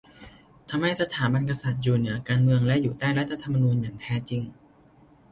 [0.69, 4.41] ทำให้สถาบันกษัตริย์อยู่เหนือการเมืองและอยู่ใต้รัฐธรรมนูญอย่างแท้จริง